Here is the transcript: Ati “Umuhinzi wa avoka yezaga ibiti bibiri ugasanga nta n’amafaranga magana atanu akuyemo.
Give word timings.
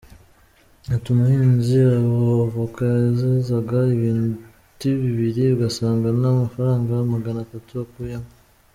Ati 0.95 1.07
“Umuhinzi 1.13 1.75
wa 1.87 2.31
avoka 2.47 2.83
yezaga 3.19 3.79
ibiti 3.95 4.89
bibiri 5.01 5.43
ugasanga 5.55 6.05
nta 6.09 6.19
n’amafaranga 6.31 6.93
magana 7.13 7.39
atanu 7.45 7.81
akuyemo. 7.85 8.29